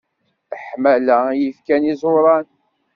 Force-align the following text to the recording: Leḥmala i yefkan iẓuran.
Leḥmala 0.51 1.17
i 1.31 1.35
yefkan 1.41 1.83
iẓuran. 1.91 2.47